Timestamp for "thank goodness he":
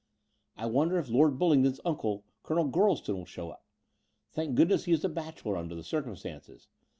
4.31-4.93